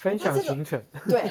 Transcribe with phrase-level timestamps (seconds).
[0.00, 0.82] 分享行程。
[1.08, 1.30] 对。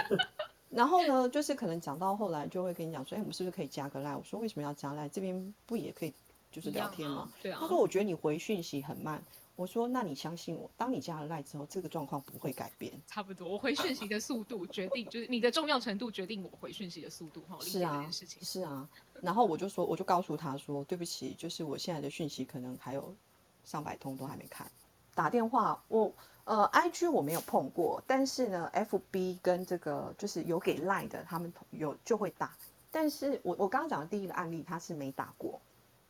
[0.69, 4.15] 然后呢，就是可能讲到后来，就会跟你讲说，哎，我们是不是可以加个赖？
[4.15, 5.07] 我说为什么要加赖？
[5.09, 6.13] 这边不也可以
[6.51, 7.31] 就是聊天吗？
[7.41, 7.57] 对啊。
[7.61, 9.23] 他说我觉得你回讯息很慢。
[9.55, 12.93] 我说那你相信我，当你加了赖之后，这个状况不会改变。
[13.07, 17.41] 差不多，我回讯息的速度决定，就是你的重要程度决定我回讯息的速度。
[17.49, 18.87] 哈，是啊，是啊。
[19.19, 23.15] 然后我就说，我就告诉他说，对不起，就是我现在的讯息可能还有
[23.63, 24.69] 上百通都还没看。
[25.17, 26.13] 打电话，我
[26.43, 32.55] 呃，I G 我没有碰过，但是呢，F B 跟这个就是有给 Line 的，他们有就会打。
[32.91, 35.59] 但是我我刚刚讲的第一个案例他是没打过，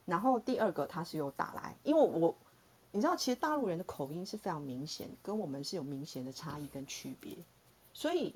[0.04, 2.36] 然后第二个他是有打来，因为我
[2.92, 7.34] 你知道，其实大陆人的口音是非常明显，跟我们是有明显的差异跟区别，
[7.94, 8.36] 所以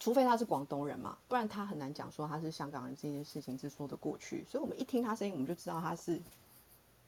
[0.00, 4.46] 除非他是广东人嘛，不然他很难讲说他是香港人这件事情是说得过去。
[4.50, 6.22] 所以我们一听他声音，我们就知道他是，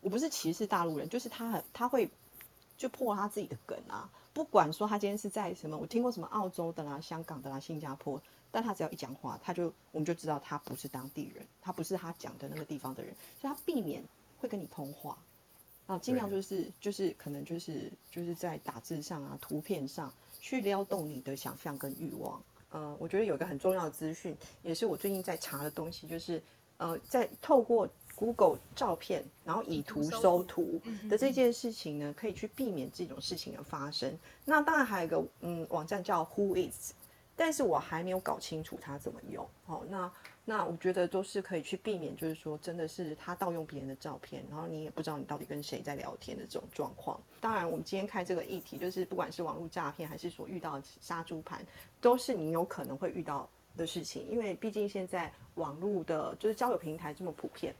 [0.03, 2.11] 我不是歧视大陆人，就是他很他会。
[2.77, 4.11] 就破他自己的梗啊！
[4.33, 14.05] 不管说他今天是在什么，我听过什么澳洲的啦、香港的啦、新加坡，但他只要一讲话，他就我们就知道他不是当地人，他不是他讲的那个地方的人，所以他避免
[14.39, 15.17] 会跟你通话
[15.87, 22.43] 啊，尽量就是就是可能就是就是在打字上啊、图片上去撩动你的想象跟欲望。
[22.71, 26.43] 呃，我觉得有一个很重要的资讯，也是我最近在查的东西，就是
[26.77, 27.89] 呃，在透过。
[28.17, 34.19] Google 照片，然后以图搜图的这件事情呢，可以去避免这种事情的发生。
[34.45, 36.93] 那当然还有一个嗯网站叫 Who Is，
[37.37, 39.47] 但是我还没有搞清楚它怎么用。
[39.67, 40.11] 哦，那
[40.49, 47.21] 那我觉得都是可以去避免，就是说真的是他盗用别人的照片，然后你也不知道你到底跟谁在聊天的这种状况。
[47.41, 51.67] 当然，我们今天看这个议题，就是不管是网络诈骗还是所遇到的杀猪盘，
[52.01, 54.27] 都是你有可能会遇到的事情。
[54.31, 57.75] 因为毕竟现在网络的就是交友平台这么普遍。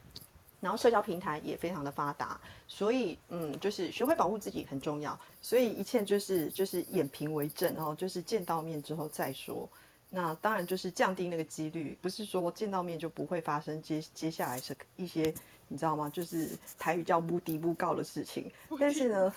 [0.59, 5.19] 然后社交平台也非常的发达，所以嗯，就是学会保护自己很重要。
[5.41, 9.69] 所以一切就是就是眼平为证，然后就是见到面之后再说。
[10.09, 15.33] 那当然就是降低那个几率，不是说见到面就不会发生接接下来是一些。
[15.67, 16.09] 你知道吗？
[16.09, 19.33] 就是台语叫“不低不高”的事情，但是呢，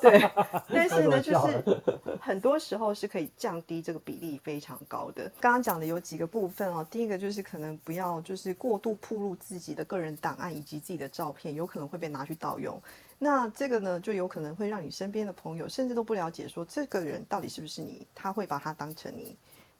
[0.00, 0.30] 对，
[0.68, 1.80] 但是呢，就是
[2.20, 5.30] 很多时候是可以降低这个比例非常高的。
[5.40, 12.80] 刚刚讲的有几个部分哦，第一个就是可能不要就是过度铺露自己的个人档案以及自己的照片，有可能会被拿去盗用。
[13.18, 19.36] 那这个呢，就有可能会让你身边的朋友甚至都不了解说这个人到底是不是你，他会把他当成你。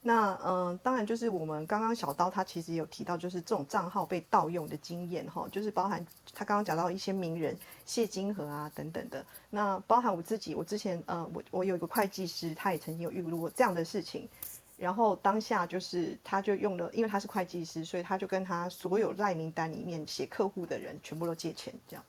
[0.07, 7.57] 那嗯，当然就是我们刚刚小刀他其实有提到，就是这种账号被盗用的经验哈，就是包含他刚刚讲到一些名人
[7.87, 9.25] 谢金河啊等等的。
[9.49, 14.29] 那包含我自己，我之前呃，我我有一个会计师，他也曾经有遇过这样的事情。
[14.77, 22.03] 然后当下就是他就用了，因为他是会计师，所以他就跟他所有赖名单里面写客户的人全部都借钱这样。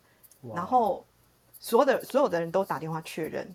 [0.54, 1.02] 然后
[1.58, 3.48] 所有的所有的人都打电话确认，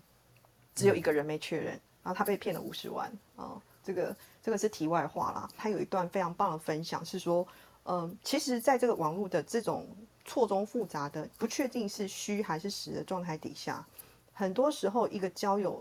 [0.74, 4.16] 只有一个人没确认，然后他被骗了五十万啊，这个。
[4.44, 5.48] 这个是题外话啦。
[5.56, 7.46] 他有一段非常棒的分享，是说，
[7.84, 9.86] 嗯，其实，在这个网络的这种
[10.24, 13.86] 错综复杂的、不确定是虚还是实的状态底下，
[14.32, 15.80] 很多时候一个交友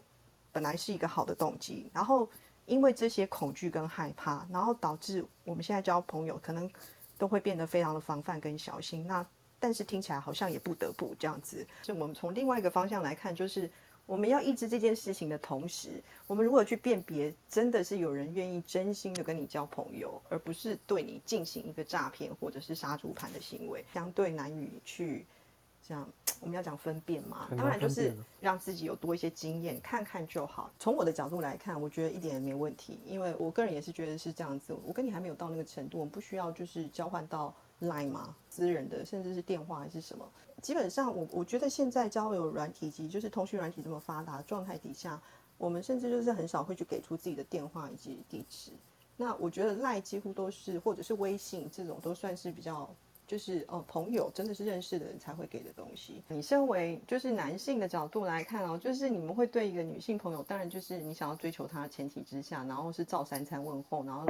[0.52, 2.30] 本来是一个好的动机，然后
[2.68, 6.70] 因为这些恐惧跟害怕，然后导致我们现在交朋友可能
[7.18, 9.08] 都会变得非常的防范跟小心。
[9.08, 9.26] 那
[9.60, 11.66] 但是听起来好像也不得不这样子。
[11.82, 13.68] 就我们从另外一个方向来看，就是。
[14.12, 25.26] 我们要抑制这件事情的同时，我们如果去辨别，真的是有人愿意真心的跟你交朋友，而不是对你进行一个诈骗或者是杀猪盘的行为，相对难以去
[25.88, 26.06] 这样。
[26.42, 30.70] 我们要讲分辨嘛，当然就是让自己有多一些经验，看看就好。
[30.78, 34.76] 从我的角度来看，我觉得一点也没问题，因为我个人也是觉得是这样子。
[34.86, 40.28] 我跟你还没有到那个程度，我们不需要就是交换到 lie 嘛，私人的，甚至是电话还是什么。
[40.62, 45.20] 基本上，我我觉得现在交友软体及就是通讯软体这么发达状态底下，
[45.58, 48.72] 我们甚至就是很少会去给出自己的电话以及地址。
[49.18, 52.88] 那我觉得赖几乎都是，或者是微信这种都算是比较，
[53.26, 56.22] 就是哦朋友真的是认识的人才会给的东西。
[56.28, 64.28] 你身为就是男性的角度来看哦，就是你们会对一个女性朋友，当然就是你想要追求她的前提之下，然后是照三餐问候，然后。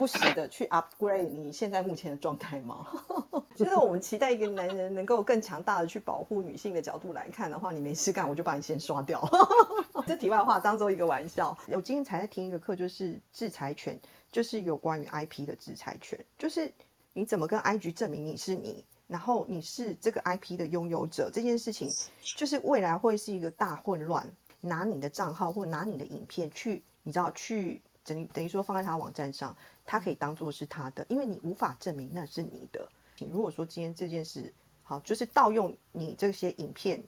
[0.00, 2.86] 不时的去 upgrade 你现在目前的状态吗？
[3.54, 9.22] 就是我们期待一个男人能够更强大的去保护女性的角度来看的话，你没事干，我就把你先刷掉。
[10.08, 11.54] 这题外话当做一个玩笑。
[11.68, 14.00] 我今天才在听一个课，就是制裁权，
[14.32, 16.72] 就是有关于 IP 的制裁权，就是
[17.12, 21.90] 你怎么跟 IG 证明你是你，然后你是这个 IP 的拥有者这件事情，
[22.22, 24.26] 就是未来会是一个大混乱，
[24.62, 29.56] 拿你的账号或拿你的影片去，你知道去等于等于说放在他网站上。
[29.84, 32.88] 他可以当做是他的，因为你无法证明那是你的。
[33.28, 34.54] 如果说今天这件事
[34.84, 37.02] 好，就是盗用你这些影片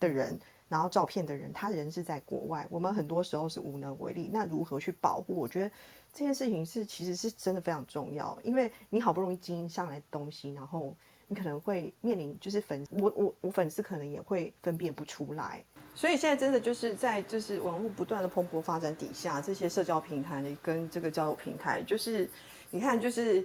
[0.00, 0.36] 的人，
[0.68, 4.28] 然后照片的人，他人是在国外，我们很多时候是无能为力。
[4.32, 5.36] 那如何去保护？
[5.36, 5.70] 我觉得
[6.12, 10.92] 这件事情是其实是真的非常重要，因为你好不容易经营上来东西，然后
[11.28, 15.64] 你可能会面临就是粉我我我粉丝可能也会分辨不出来。
[15.94, 22.28] 所以现在真的就是在就是网络不断的蓬勃发展底下，这些社交平台跟这个交友平台，就是
[22.70, 23.44] 你看就是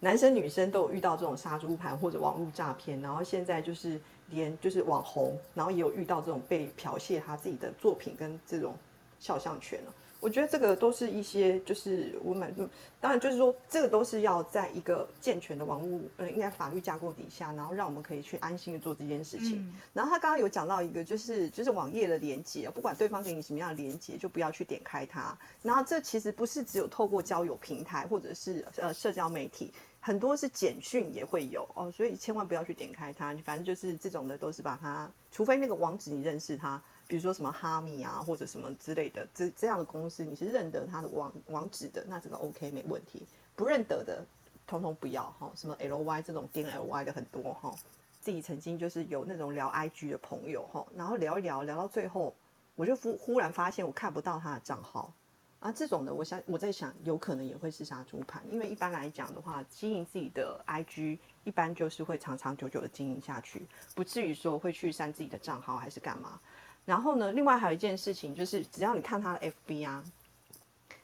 [0.00, 3.98] 男生女生都有遇到这种杀猪盘或者网络诈骗，然后现在就是
[4.28, 8.74] 连就是网红，然后也有遇到这种被剽窃他自己的作品跟这种
[9.18, 9.94] 肖像权了。
[10.18, 12.52] 我觉得这个都是一些，就是我们
[13.00, 19.72] 当然就是说，这个都是要在一个健全的网络，呃，应该法律架构底下，然后让我们可以去安心的做这件事情。
[19.92, 25.36] 然后他刚刚有讲到一个，就是就是网页的连接，不管对方给你什么样的连接，就不要去点开它。
[25.62, 33.32] 然后这其实不是只有透过交友平台或者是呃社交媒体，很多是简讯也会有哦，所以千万不要去点开它。
[33.32, 36.82] 你反正就是这种的，都是把它，除非那个网址你认识它。
[37.08, 43.26] 比如说什么哈密啊，或者什么之类的，这这样的公司，你是认得它的网网址的，那这个 OK 没问题。
[43.54, 44.24] 不认得的，
[44.66, 45.50] 通通不要哈。
[45.54, 47.74] 什么 LY 这种点 LY 的很多哈。
[48.20, 52.34] 自己曾经就是有那种聊 IG 的朋友哈，然后聊一聊，聊到最后，
[52.74, 55.12] 我就忽忽然发现我看不到他的账号
[55.60, 55.70] 啊。
[55.70, 63.64] 这种的，我想我在想，有可能也会是杀猪盘，因为一般来讲的话，经营自己的 IG，一般就是会长长久久的经营下去，
[63.94, 66.40] 不至于说会去删自己的账号还是干嘛。
[66.86, 70.02] 然后呢，另外还有一件事情，就是只要你看他的 FB 啊，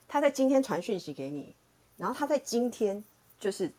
[0.08, 1.54] 他在今天传讯息给你，
[1.98, 3.04] 然后他在今天
[3.38, 3.70] 就是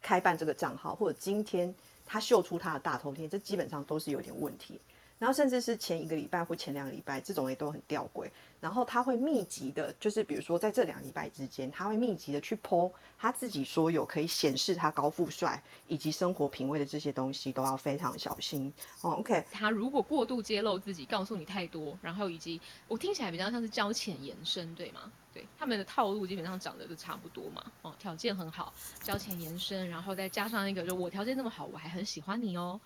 [0.00, 1.74] 开办这个账号，或者今天
[2.06, 4.80] 他秀出他的大头贴，这基本上都是有点问题。
[5.20, 8.26] 然后甚至是前一个礼拜或前两个礼拜，这种也都很吊诡。
[8.58, 18.72] 然后他会密集的，就是比如说在这两礼拜之间，他会密集的去剖他自己所有可以显示他高富帅以及生活品味的这些东西，都要非常小心。
[19.02, 19.44] 哦，OK。
[19.52, 22.58] 他如果过度揭露自己，告诉你太多，然后以及
[22.88, 25.12] 我听起来比较像是交浅延伸，对吗？
[25.34, 27.62] 对，他们的套路基本上长得都差不多嘛。
[27.82, 28.72] 哦，条件很好，
[29.02, 32.80] 交浅延伸，然后再加上一个，就我条件那么好，我还很喜欢你哦。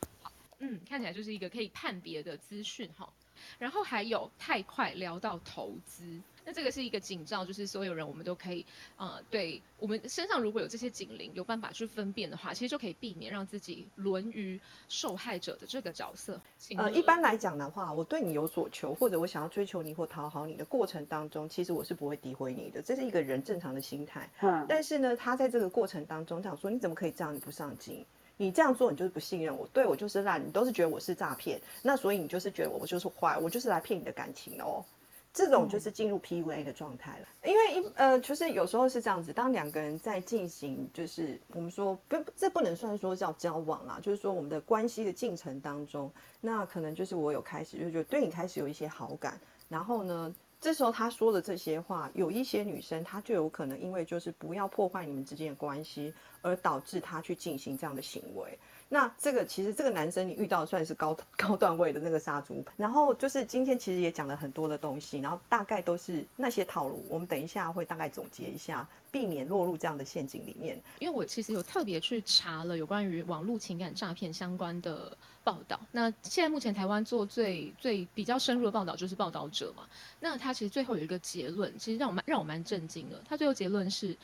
[0.65, 3.13] 嗯，看起来就是一个可以判别的资讯哈，
[3.59, 8.65] 然后还有太快聊到投资，那这个是一个警兆，就是所有人我们都可以，
[8.97, 14.59] 呃，对我们身上如果有这些警铃，有办法去分辨的话，其实就可以避免让自己沦于
[14.89, 16.41] 受害者的这个角色。
[16.79, 24.31] 呃，一般来讲的话，我对你有所求，或者我想要追求你或讨好你的过程当中，其实我是不会诋毁你的，这是一个人正常的心态。
[24.41, 27.35] 嗯，但是呢，他在这个过程当中讲说，你怎么可以这样？
[27.35, 28.03] 你不上进？
[28.37, 34.85] 你这样做，你就是不信任我，对我就是烂，你都是觉得我是诈骗，那所以你就是觉得我我就是坏，我就是来骗你的感情哦。
[35.33, 37.27] 这种就是进入 PUA 的状态了。
[37.45, 46.11] 因为一呃，就是有时候是这样子，当两个人在进行，就是我们说不，这不能算说叫交往啦，就是说我们的关系的进程当中，
[46.41, 50.35] 那可能就是我有开始就觉得对你开始有一些好感，然后呢。
[50.65, 58.59] 这时候他说的这些话，有一些女生她就有可能因为就是不要破坏你们之间的关系，而导致她去进行这样的行为。
[58.95, 62.65] 那这个其实这个男生你遇到算是高高段位的那个杀猪。
[62.77, 67.05] 然后就是今天其实也讲了很多的东西，然后大概都是那些套路。
[67.09, 70.81] 我们等一下会大概总结一下，避免落入这样的陷阱里面。
[71.01, 75.17] 因为我其实有特别去查了有关于网络情感诈骗相关的。
[75.45, 79.83] 报道，那现在目前台湾做最最比较深入的报道就是报道者嘛。
[80.19, 83.21] 那他其实最后有一个结论，其实让我蛮让我蛮震惊的。
[83.29, 84.17] 他最后结论是，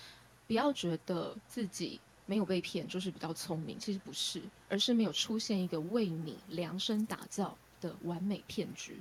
[0.47, 8.97] 不要觉得自己没有被骗就是比较聪明，其实不是，而是没有出现一个为你量身打造的完美骗局。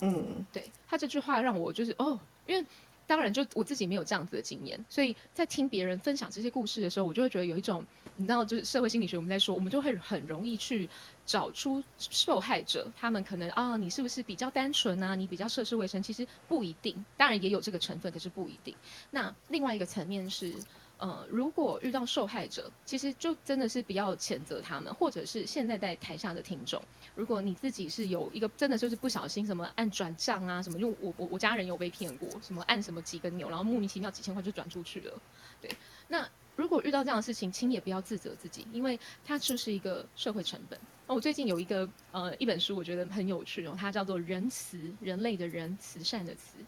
[0.00, 2.66] 嗯，对他这句话让我就是哦，因为。
[3.04, 7.84] 当然，就我自己没有这样子的经验，所以在听别人分享这些故事的时候，我就会觉得有一种，
[8.16, 10.88] 你知道，就是社会心理学我们在说，我们就会很容易去
[11.26, 15.14] 找出受害者，他们可能啊，你是不是比较单纯啊？
[15.14, 18.74] 你比较涉世未深，其实不一定，当然也有这个成分，可是不一定。
[19.10, 20.54] 那另外一个层面是。
[21.02, 26.80] 呃，如果遇到受害者，其实就真的是不要谴责他们，或者是现在在台下的听众，
[27.16, 35.20] 如果你自己是有一个真的就是不小心什么按转账啊什么，因为我我我家人有被骗过，什么按什么几个钮，然后莫名其妙几千块就转出去了。
[35.60, 35.68] 对，
[36.06, 40.78] 那如果遇到这样的事情，请也不要自责自己，因为它就是一个社会成本。
[41.08, 46.58] 那我最近有一个呃一本书，我觉得很有趣哦，它叫做《仁慈人类的仁慈善的慈》。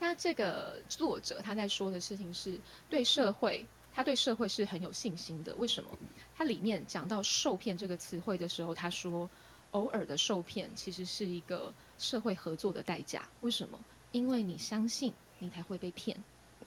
[0.00, 2.58] 他这个作者他在说的事情是
[2.90, 3.64] 对社会，
[3.94, 5.54] 他对社会是很有信心的。
[5.54, 5.90] 为什么？
[6.36, 9.30] 他里面讲到受骗这个词汇的时候，他说，
[9.70, 13.28] 偶尔的受骗其实是一个社会合作的代价。
[13.42, 13.78] 为什么？
[14.10, 16.16] 因为你相信，你才会被骗。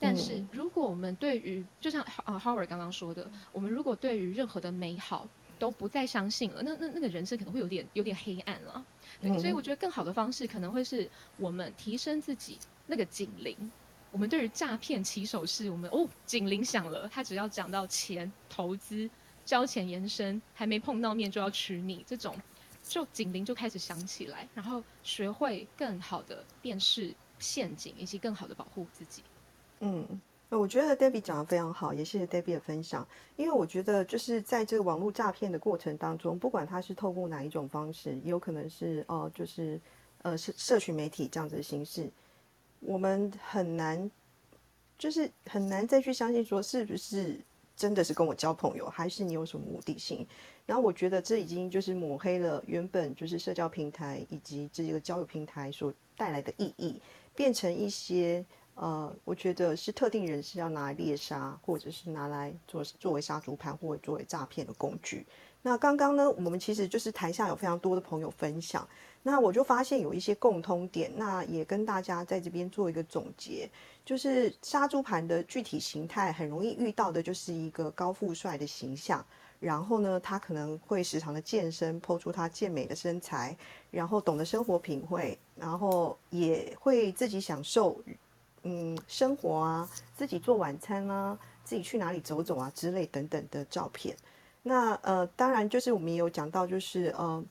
[0.00, 8.84] 但是如果我们对于，就像啊 Howard 刚刚说的，我们如果对于任何的美好，都不再相信了，那那那个人生可能会有点有点黑暗了。
[9.20, 13.70] 对，所以我觉得更好的方式可能会是我们提升自己那个警铃。
[14.10, 19.08] 我们对于诈骗起手式，我们哦警铃响了，他只要讲到钱、投资、
[19.44, 22.34] 交钱延伸，还没碰到面就要娶你，这种
[22.82, 29.22] 就警铃就开始响起来，然后学会更好的辨识陷阱，以及更好的保护自己。
[29.80, 30.20] 嗯。
[30.50, 33.06] 我觉得 Debbie 讲的非常好，也谢谢 Debbie 的分享。
[33.36, 39.78] 因为我觉得，就是在这个网络诈骗的过程当中，不管他是透过哪一种方式，也有可能是哦，就是
[40.22, 42.10] 呃，社社群媒体这样子的形式，
[42.80, 44.10] 我们很难，
[44.98, 47.40] 就是很难再去相信说是不是
[47.76, 50.26] 真的是跟我交朋友，还是你有什么目的性。
[50.66, 57.00] 然后我觉得这已经就是抹黑了原本就是社交平台以及这个交友平台所带来的意义，
[57.34, 58.44] 变成一些。
[58.80, 65.26] 呃，我觉得是特定人士要拿来猎杀，或者是拿来做作为杀猪盘，或者作为诈骗的工具。
[65.62, 68.88] 那刚刚呢，我们其实就是台下有非常多的朋友分享，
[69.22, 73.68] 那我就发现有一些共通点，那也跟大家在这边做一个总结，
[74.04, 79.24] 就是杀猪盘的具体形态很容易遇到的就是一个高富帅的形象，
[79.58, 83.56] 然后呢，他可能会时常的健身，剖出他健美的身材，
[83.90, 88.00] 然后懂得生活品味，然后也会自己享受。
[88.62, 94.16] 嗯，生活啊，自己做晚餐啊，自己去哪里走走啊之类等等的照片。
[94.68, 97.42] 那呃，当然就是我们也有讲到，就是呃，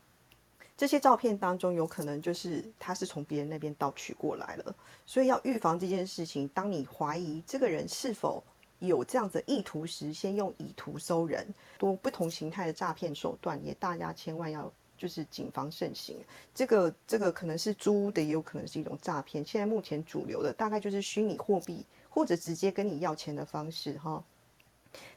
[0.78, 6.48] 这些照片当中有可能就是他是从别人那边盗取过来了，所以要预防这件事情。
[6.50, 8.44] 当你怀疑这个人是否
[8.80, 11.48] 有这样子意图时，先用以图搜人，
[11.78, 14.72] 多不同形态的诈骗手段，也大家千万要。
[15.00, 16.18] 就是谨防慎行，
[16.56, 19.46] 这个这个可能是租的，也有可能是一种诈骗。
[19.46, 24.24] 现在目前主流的大概就是虚拟货币或者直接跟你要钱的方式哈。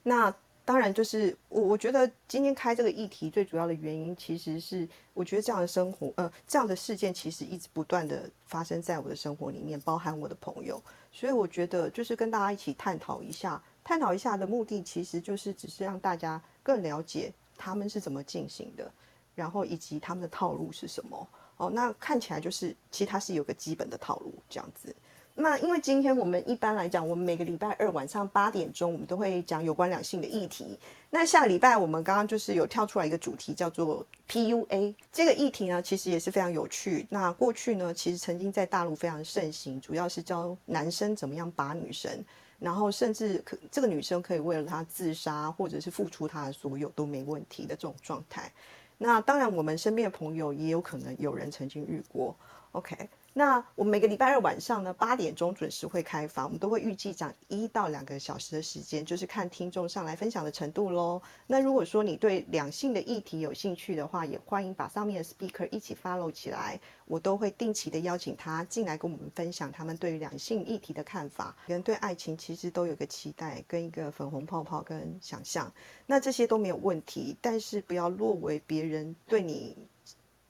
[0.02, 0.36] 那
[0.70, 18.88] 当然就是我我觉得今天开这个议题最主要的原因，其实是我觉得这样的生活呃这样的事件其实一直不断的发生在我的生活里面，包含我的朋友，所以我觉得就是跟大家一起探讨一下，探讨一下的目的其实就是只是让大家更了解他们是怎么进行的。
[19.34, 21.28] 然后以及他们的套路是什么？
[21.56, 24.94] 哦，那看起来就是其实它是有个基本的套路这样子。
[25.40, 30.78] 那因为今天我们一般来讲，我们每个礼拜二晚上八点钟，我们都会讲有关两性的议题。
[31.08, 37.06] 那下礼拜我们刚刚就是有跳出来一个主题，叫做 PUA 这个议题呢，其实也是非常有趣。
[37.08, 42.22] 那过去呢，其实曾经在大陆非常盛行，主要是教男生怎么样把女生，
[42.58, 48.52] 然后甚至可这个女生可以为了他自杀，或者是付出他的所有都没问题的这种状态。
[48.98, 52.36] 那当然，我们身边的朋友也有可能有人曾经遇过。
[52.72, 53.08] OK。
[53.32, 61.22] 那我们每个礼拜二晚上呢，八点钟准时会开房，我们都会预计讲一到两个小时的时间，就是看听众上来分享的程度喽。
[61.46, 75.72] 那如果说你对两性的议题有兴趣的话，也欢迎把上面的 speaker 一起 follow 起来，我都会定期的邀请他进来跟我们分享他们对于两性议题的看法，跟对爱情其实都有个期待跟一个粉红泡泡跟想象，
[76.04, 79.76] 那这些都没有问题，但是不要落为别人对你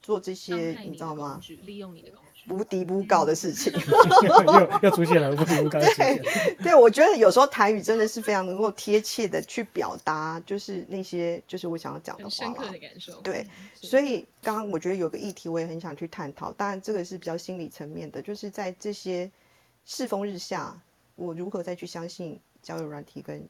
[0.01, 1.39] 做这些，你知道吗？
[1.61, 2.11] 利用你的。
[2.49, 3.71] 无敌不告的事情，
[4.25, 6.23] 又又出现了无敌不告的事情。
[6.63, 12.29] 对，我觉得有时候台语真的是非常能够贴切的去表达，就是那些就是我想要讲的话。
[12.29, 13.21] 深刻的感受。
[13.21, 13.45] 对，
[13.75, 19.29] 所以刚刚我觉得有个议题我也很想去探讨，当然这个是比较心理层面的，就是在这些
[19.85, 20.75] 世风日下，
[21.15, 23.47] 我如何再去相信交友软体跟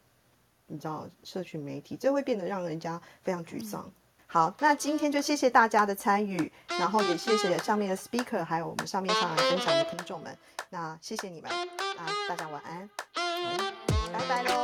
[0.67, 3.89] 你知道社群媒体，这会变得让人家非常沮丧。
[4.33, 10.33] 好，那今天就谢谢大家的参与，然后也谢谢上面的 speaker，还有我们上面上来分享的听众们。
[10.69, 11.51] 那谢谢你们，
[11.97, 12.89] 那大家晚安，
[14.13, 14.60] 拜拜喽。